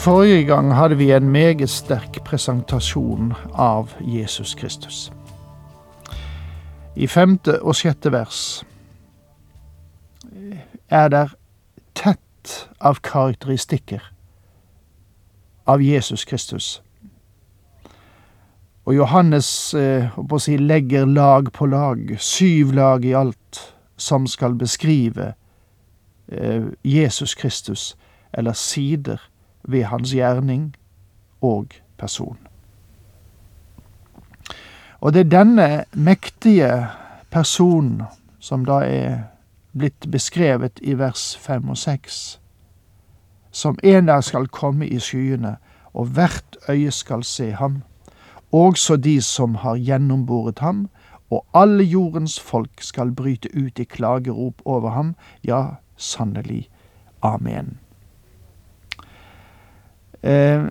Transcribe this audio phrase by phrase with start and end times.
[0.00, 5.12] Forrige gang hadde vi en meget sterk presentasjon av Jesus Kristus.
[6.96, 8.62] I femte og sjette vers
[10.88, 11.34] er der
[11.92, 14.00] tett av karakteristikker
[15.68, 16.68] av Jesus Kristus.
[18.88, 20.08] Og Johannes eh,
[20.38, 23.60] si, legger lag på lag, syv lag i alt,
[24.00, 25.34] som skal beskrive
[26.32, 27.96] eh, Jesus Kristus,
[28.32, 29.29] eller sider
[29.62, 30.76] ved hans gjerning
[31.40, 31.66] og
[31.98, 32.38] person.
[35.00, 36.86] Og det er denne mektige
[37.30, 38.02] personen
[38.40, 39.18] som da er
[39.72, 42.40] blitt beskrevet i vers fem og seks,
[43.50, 45.56] som en der skal komme i skyene,
[45.92, 47.82] og hvert øye skal se ham,
[48.52, 50.88] også de som har gjennomboret ham,
[51.30, 55.14] og alle jordens folk skal bryte ut i klagerop over ham,
[55.44, 55.64] ja,
[55.96, 56.68] sannelig.
[57.22, 57.78] Amen.
[60.22, 60.64] Eh,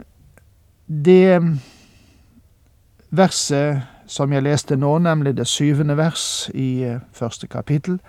[0.86, 1.42] det
[3.10, 8.00] verset som jeg leste nå, nemlig det syvende vers i eh, første kapittel,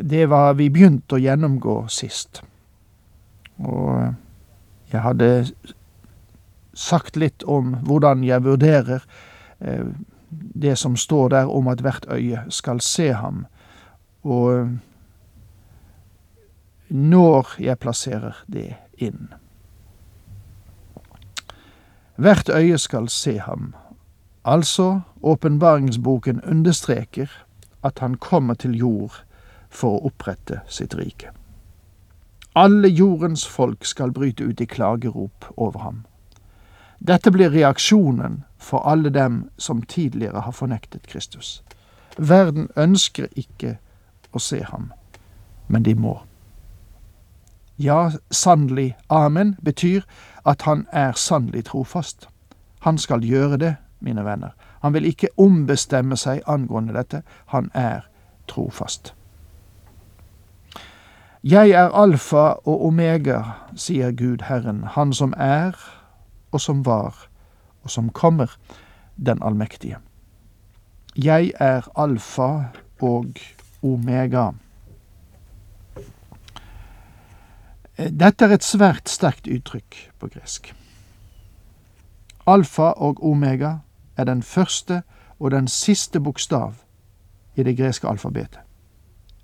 [0.00, 2.42] det var vi begynte å gjennomgå sist.
[3.60, 4.12] Og eh,
[4.92, 5.30] jeg hadde
[6.78, 9.02] sagt litt om hvordan jeg vurderer
[10.30, 13.42] det som står der om at hvert øye skal se ham,
[14.22, 14.78] og
[16.88, 19.26] når jeg plasserer det inn.
[22.18, 23.74] Hvert øye skal se ham.
[24.44, 27.26] Altså, åpenbaringsboken understreker
[27.84, 29.24] at han kommer til jord
[29.70, 31.30] for å opprette sitt rike.
[32.56, 36.00] Alle jordens folk skal bryte ut i klagerop over ham.
[36.98, 41.62] Dette blir reaksjonen for alle dem som tidligere har fornektet Kristus.
[42.18, 43.76] Verden ønsker ikke
[44.34, 44.90] å se ham,
[45.68, 46.18] men de må.
[47.78, 50.00] Ja, sannelig, amen, betyr
[50.46, 52.28] at han er sannelig trofast.
[52.80, 54.50] Han skal gjøre det, mine venner.
[54.82, 57.22] Han vil ikke ombestemme seg angående dette.
[57.46, 58.00] Han er
[58.48, 59.14] trofast.
[61.44, 63.42] Jeg er alfa og omega,
[63.76, 65.72] sier Gud Herren, Han som er,
[66.52, 67.28] og som var,
[67.82, 68.58] og som kommer,
[69.26, 69.96] den allmektige.
[71.16, 72.64] Jeg er alfa
[73.00, 73.26] og
[73.82, 74.50] omega.
[77.98, 80.74] Dette er et svært sterkt uttrykk på gresk.
[82.46, 83.78] Alfa og omega
[84.16, 85.02] er den første
[85.38, 86.74] og den siste bokstav
[87.56, 88.60] i det greske alfabetet.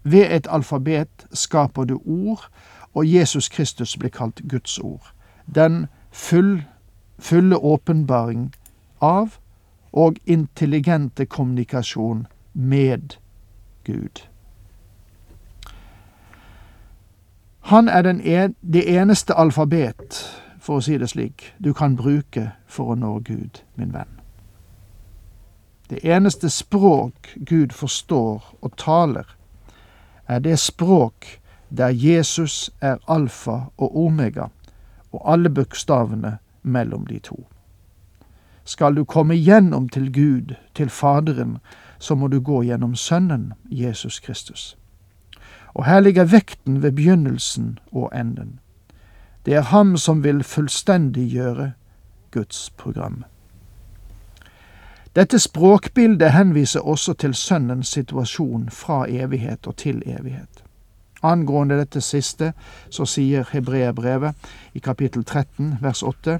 [0.05, 2.49] Ved et alfabet skaper du ord,
[2.95, 5.13] og Jesus Kristus blir kalt Guds ord.
[5.55, 6.63] Den full,
[7.19, 8.55] fulle åpenbaring
[9.01, 9.39] av
[9.93, 13.17] og intelligente kommunikasjon med
[13.85, 14.34] Gud.
[17.65, 20.19] Han er en, det eneste alfabet,
[20.61, 24.21] for å si det slik, du kan bruke for å nå Gud, min venn.
[25.89, 29.25] Det eneste språk Gud forstår og taler,
[30.29, 31.39] er det språk
[31.73, 34.51] der Jesus er alfa og omega,
[35.13, 37.47] og alle bokstavene mellom de to.
[38.65, 41.59] Skal du komme gjennom til Gud, til Faderen,
[41.99, 44.77] så må du gå gjennom Sønnen, Jesus Kristus.
[45.75, 48.61] Og her ligger vekten ved begynnelsen og enden.
[49.47, 51.73] Det er ham som vil fullstendiggjøre
[52.31, 53.25] Guds program.
[55.17, 60.65] Dette språkbildet henviser også til Sønnens situasjon fra evighet og til evighet.
[61.23, 62.53] Angående dette siste
[62.91, 64.35] så sier Hebreerbrevet
[64.75, 66.39] i kapittel 13 vers 8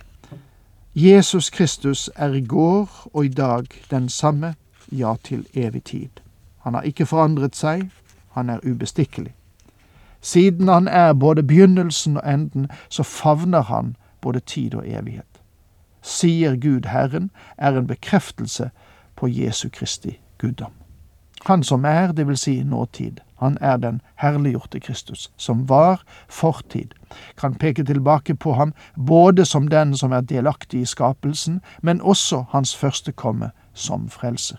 [0.95, 4.55] Jesus Kristus er i går og i dag den samme,
[4.93, 6.09] ja, til evig tid.
[6.63, 7.89] Han har ikke forandret seg,
[8.35, 9.35] han er ubestikkelig.
[10.21, 15.41] Siden han er både begynnelsen og enden, så favner han både tid og evighet.
[16.03, 18.71] Sier Gud Herren er en bekreftelse
[19.17, 20.73] på Jesu Kristi guddom.
[21.45, 26.95] Han som er, det vil si nåtid, han er den herliggjorte Kristus, som var fortid,
[27.37, 28.73] kan peke tilbake på ham
[29.07, 34.57] både som den som er delaktig i skapelsen, men også hans første komme som frelser.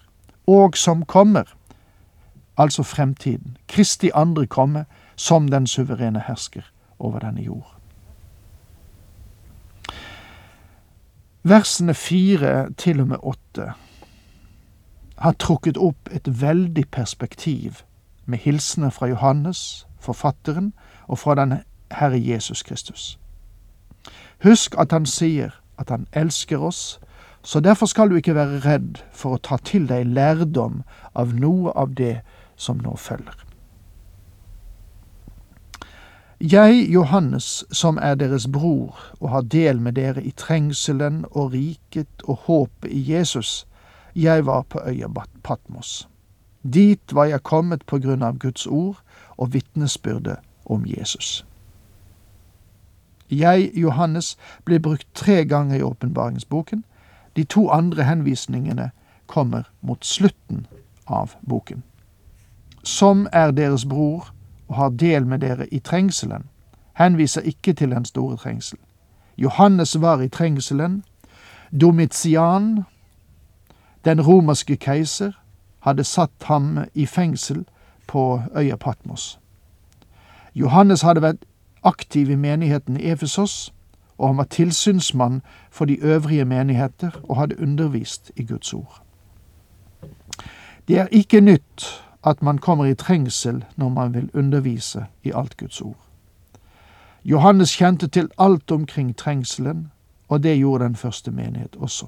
[0.47, 1.43] Og som kommer,
[2.57, 4.85] altså fremtiden, Kristi andre komme,
[5.15, 6.61] som den suverene hersker
[6.99, 7.75] over denne jord.
[11.43, 13.73] Versene fire til og med åtte
[15.17, 17.83] har trukket opp et veldig perspektiv
[18.25, 20.73] med hilsener fra Johannes, forfatteren,
[21.07, 21.53] og fra den
[21.91, 23.19] Herre Jesus Kristus.
[24.43, 26.99] Husk at han sier at han elsker oss,
[27.43, 30.81] så derfor skal du ikke være redd for å ta til deg lærdom
[31.13, 32.23] av noe av det
[32.55, 33.45] som nå følger.
[36.41, 42.25] Jeg, Johannes, som er deres bror og har del med dere i trengselen og riket
[42.27, 43.67] og håpet i Jesus,
[44.15, 45.07] jeg var på øya
[45.43, 46.09] Patmos.
[46.73, 48.99] Dit var jeg kommet på grunn av Guds ord
[49.37, 51.45] og vitnesbyrdet om Jesus.
[53.31, 56.83] Jeg, Johannes, ble brukt tre ganger i åpenbaringsboken.
[57.35, 58.91] De to andre henvisningene
[59.27, 60.67] kommer mot slutten
[61.07, 61.83] av boken.
[62.85, 64.29] Som er deres bror
[64.67, 66.43] og har del med dere i trengselen,
[66.93, 68.77] henviser ikke til den store trengsel.
[69.37, 71.03] Johannes var i trengselen.
[71.81, 72.83] Domitian,
[74.05, 75.31] den romerske keiser,
[75.79, 77.65] hadde satt ham i fengsel
[78.07, 79.39] på øya Patmos.
[80.55, 81.45] Johannes hadde vært
[81.83, 83.73] aktiv i menigheten i Efesos,
[84.17, 85.41] og han var tilsynsmann
[85.71, 89.01] for de øvrige menigheter og hadde undervist i Guds ord.
[90.87, 95.57] Det er ikke nytt at man kommer i trengsel når man vil undervise i alt
[95.57, 95.99] Guds ord.
[97.25, 99.91] Johannes kjente til alt omkring trengselen,
[100.27, 102.05] og det gjorde den første menighet også.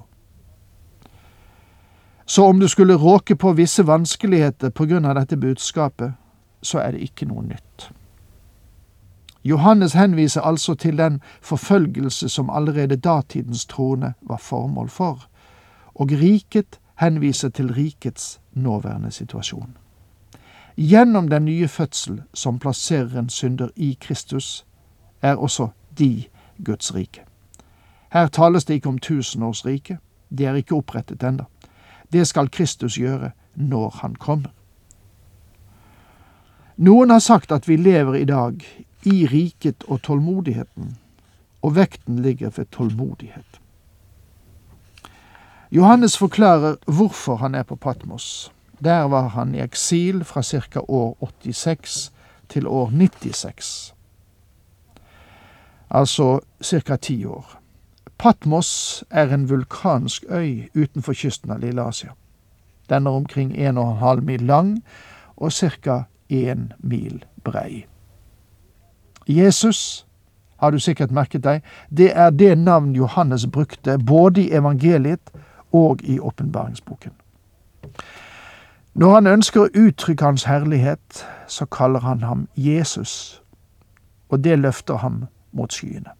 [2.26, 6.12] Så om du skulle råke på visse vanskeligheter på grunn av dette budskapet,
[6.62, 7.88] så er det ikke noe nytt.
[9.44, 15.28] Johannes henviser altså til den forfølgelse som allerede datidens troende var formål for,
[15.94, 19.76] og riket henviser til rikets nåværende situasjon.
[20.78, 24.66] Gjennom den nye fødsel som plasserer en synder i Kristus,
[25.22, 26.24] er også de
[26.64, 27.24] Guds rike.
[28.12, 29.98] Her tales det ikke om tusenårsriket,
[30.30, 31.44] det er ikke opprettet ennå.
[32.12, 34.50] Det skal Kristus gjøre når han kommer.
[36.76, 38.62] Noen har sagt at vi lever i dag
[39.02, 40.96] i riket og tålmodigheten,
[41.62, 43.60] og vekten ligger ved tålmodighet.
[45.70, 48.52] Johannes forklarer hvorfor han er på Patmos.
[48.84, 50.80] Der var han i eksil fra ca.
[50.88, 52.12] år 86
[52.48, 53.94] til år 96.
[55.90, 56.96] Altså ca.
[56.96, 57.60] ti år.
[58.18, 62.10] Patmos er en vulkansk øy utenfor kysten av Lille Asia.
[62.88, 64.84] Den er omkring 1,5 mil lang
[65.36, 66.02] og ca.
[66.28, 67.86] 1 mil brei.
[69.28, 70.06] Jesus,
[70.56, 75.30] har du sikkert merket deg, det er det navn Johannes brukte både i evangeliet
[75.72, 77.12] og i åpenbaringsboken.
[78.98, 83.42] Når han ønsker å uttrykke hans herlighet, så kaller han ham Jesus,
[84.28, 86.10] og det løfter ham mot skyene.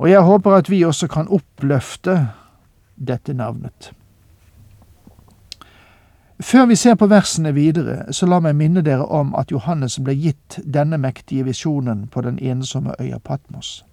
[0.00, 2.14] Og jeg håper at vi også kan oppløfte
[2.96, 3.92] dette navnet.
[6.40, 10.14] Før vi ser på versene videre, så la meg minne dere om at Johannes ble
[10.16, 13.84] gitt denne mektige visjonen på den ensomme øya Patmos.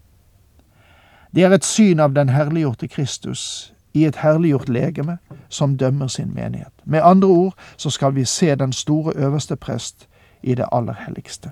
[1.35, 5.17] Det er et syn av den herliggjorte Kristus i et herliggjort legeme
[5.49, 6.73] som dømmer sin menighet.
[6.85, 10.07] Med andre ord så skal vi se den store øverste prest
[10.43, 11.51] i det aller helligste.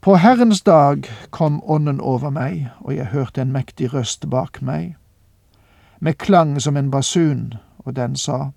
[0.00, 4.96] På Herrens dag kom Ånden over meg, og jeg hørte en mektig røst bak meg,
[6.00, 8.50] med klang som en basun, og den sa,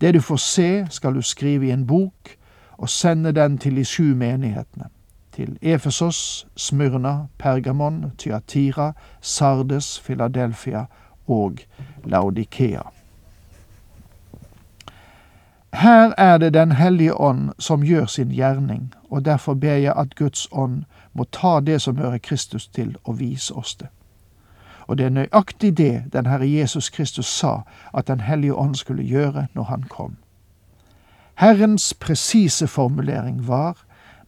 [0.00, 2.36] Det du får se, skal du skrive i en bok,
[2.78, 4.84] og sende den til de sju menighetene,
[5.32, 10.84] til Efesos, Smyrna, Pergamon, Tyatira, Sardes, Philadelphia
[11.28, 11.58] og
[12.04, 12.82] Laudikea.
[15.72, 20.14] Her er det Den hellige ånd som gjør sin gjerning, og derfor ber jeg at
[20.14, 23.88] Guds ånd må ta det som hører Kristus til, og vise oss det.
[24.86, 27.60] Og det er nøyaktig det den Herre Jesus Kristus sa
[27.94, 30.16] at Den hellige ånd skulle gjøre når han kom.
[31.34, 33.76] Herrens presise formulering var,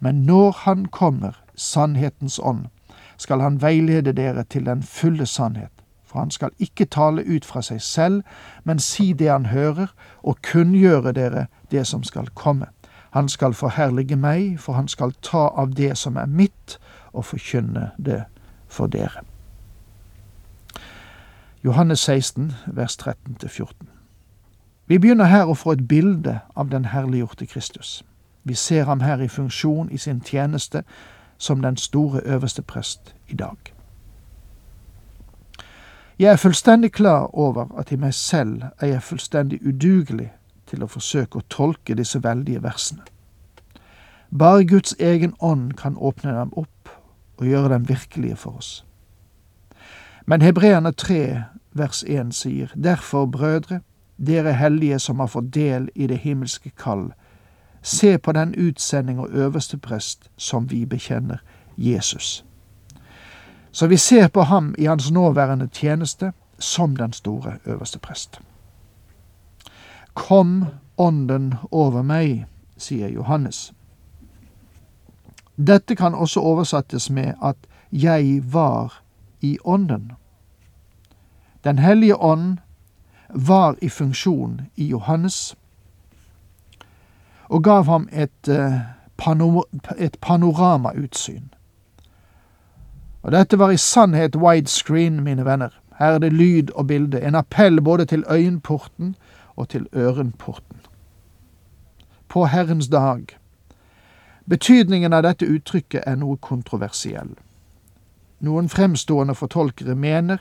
[0.02, 2.66] men når han kommer, sannhetens ånd,
[3.22, 5.82] skal han veilede dere til den fulle sannhet
[6.12, 8.22] for han skal ikke tale ut fra seg selv,
[8.64, 9.86] men si det han hører,
[10.22, 12.66] og kunngjøre dere det som skal komme.
[13.10, 16.78] Han skal forherlige meg, for han skal ta av det som er mitt,
[17.12, 18.24] og forkynne det
[18.68, 19.24] for dere.
[21.64, 23.72] Johannes 16, vers 13-14.
[24.86, 28.02] Vi begynner her å få et bilde av den herliggjorte Kristus.
[28.44, 30.82] Vi ser ham her i funksjon i sin tjeneste
[31.38, 33.56] som den store øverste prest i dag.
[36.18, 40.32] Jeg er fullstendig klar over at i meg selv er jeg fullstendig udugelig
[40.66, 43.02] til å forsøke å tolke disse veldige versene.
[44.38, 46.88] Bare Guds egen ånd kan åpne dem opp
[47.36, 48.84] og gjøre dem virkelige for oss.
[50.26, 53.80] Men Hebreerne 3 vers 1 sier, Derfor, brødre,
[54.26, 57.12] dere hellige som har fått del i det himmelske kall,
[57.82, 61.36] se på den utsending og øverste prest som vi bekjenner,
[61.76, 62.44] Jesus.
[63.72, 68.40] Så vi ser på ham i hans nåværende tjeneste som den store øverste prest.
[70.14, 70.64] Kom
[70.98, 72.46] Ånden over meg,
[72.76, 73.72] sier Johannes.
[75.56, 77.56] Dette kan også oversettes med at
[77.92, 79.02] jeg var
[79.40, 80.12] i Ånden.
[81.64, 82.58] Den hellige ånd
[83.28, 85.56] var i funksjon i Johannes
[87.52, 88.48] og gav ham et,
[89.16, 89.68] panor
[89.98, 91.50] et panoramautsyn.
[93.22, 95.68] Og dette var i sannhet widescreen, mine venner.
[95.98, 99.16] Her er det lyd og bilde, en appell både til øyenporten
[99.56, 100.76] og til ørenporten.
[102.28, 103.26] På Herrens dag.
[104.48, 107.36] Betydningen av dette uttrykket er noe kontroversiell.
[108.40, 110.40] Noen fremstående fortolkere mener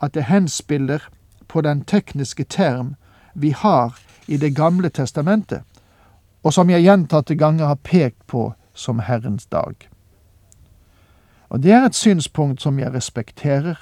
[0.00, 1.04] at det henspiller
[1.48, 2.94] på den tekniske term
[3.34, 5.62] vi har i Det gamle testamentet,
[6.42, 9.88] og som jeg gjentatte ganger har pekt på som Herrens dag.
[11.48, 13.76] Og det er et synspunkt som jeg respekterer,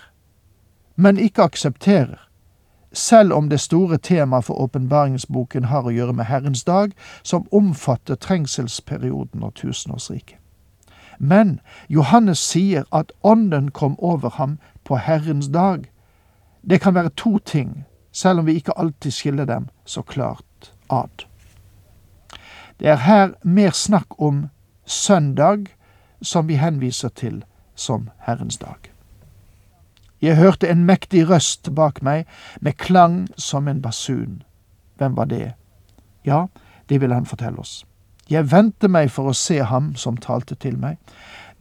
[0.96, 2.28] men ikke aksepterer,
[2.92, 6.90] selv om det store temaet for åpenbaringsboken har å gjøre med Herrens dag,
[7.22, 10.36] som omfatter trengselsperioden og tusenårsriket.
[11.20, 15.84] Men Johannes sier at Ånden kom over ham på Herrens dag.
[16.62, 21.29] Det kan være to ting, selv om vi ikke alltid skiller dem så klart ad.
[22.80, 24.48] Det er her mer snakk om
[24.86, 25.66] søndag,
[26.22, 27.44] som vi henviser til
[27.74, 28.90] som Herrens dag.
[30.22, 32.24] Jeg hørte en mektig røst bak meg,
[32.60, 34.42] med klang som en basun.
[34.96, 35.52] Hvem var det?
[36.24, 36.46] Ja,
[36.88, 37.84] det vil han fortelle oss.
[38.30, 40.96] Jeg vendte meg for å se ham som talte til meg.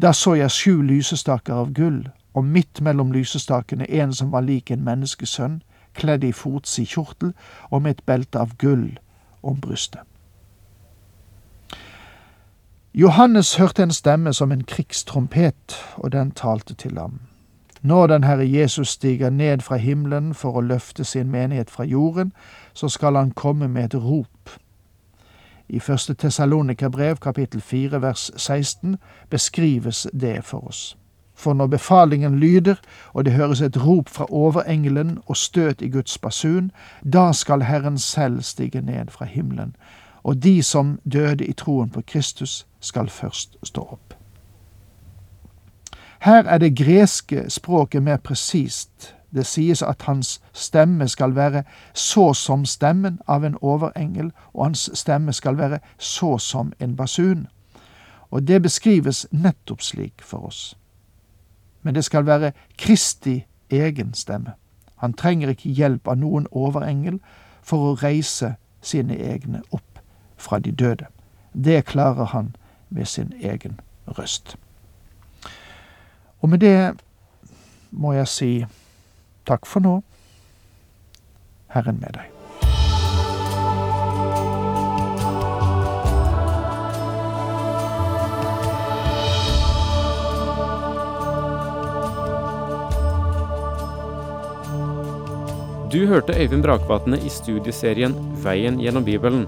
[0.01, 4.71] Da så jeg sju lysestaker av gull, og midt mellom lysestakene en som var lik
[4.71, 5.61] en menneskesønn,
[5.93, 7.33] kledd i fotsid kjortel
[7.71, 8.99] og med et belte av gull
[9.43, 10.08] om brystet.
[12.93, 17.19] Johannes hørte en stemme som en krigstrompet, og den talte til ham.
[17.81, 22.33] Når den Herre Jesus stiger ned fra himmelen for å løfte sin menighet fra jorden,
[22.73, 24.49] så skal han komme med et rop.
[25.69, 28.97] I første Tessalonika-brev, kapittel 4, vers 16,
[29.29, 30.97] beskrives det for oss.
[31.35, 32.75] For når befalingen lyder,
[33.13, 36.71] og det høres et rop fra overengelen og støt i Guds basun,
[37.13, 39.75] da skal Herren selv stige ned fra himmelen,
[40.29, 44.13] og de som døde i troen på Kristus, skal først stå opp.
[46.19, 49.15] Her er det greske språket mer presist.
[49.35, 54.89] Det sies at hans stemme skal være så som stemmen av en overengel, og hans
[54.93, 57.47] stemme skal være så som en basun.
[58.31, 60.77] Og det beskrives nettopp slik for oss.
[61.81, 64.53] Men det skal være Kristi egen stemme.
[64.95, 67.17] Han trenger ikke hjelp av noen overengel
[67.63, 69.88] for å reise sine egne opp
[70.39, 71.05] fra de døde.
[71.53, 72.55] Det klarer han
[72.89, 74.55] med sin egen røst.
[76.39, 76.95] Og med det
[77.91, 78.51] må jeg si
[79.45, 79.99] takk for nå.
[81.69, 82.27] Herren med deg.
[95.89, 99.47] Du hørte Øyvind Brakvatne i studieserien Veien gjennom Bibelen.